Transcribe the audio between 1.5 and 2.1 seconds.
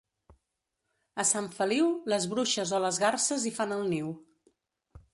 Feliu,